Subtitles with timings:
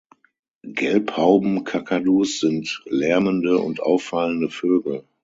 [0.65, 5.05] Gelbhaubenkakadus sind lärmende und auffallende Vögel.